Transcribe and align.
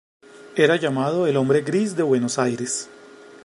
Era 0.55 0.77
llamado 0.77 1.27
"El 1.27 1.37
hombre 1.37 1.61
gris 1.61 1.95
de 1.95 2.01
Buenos 2.01 2.39
Aires". 2.39 2.89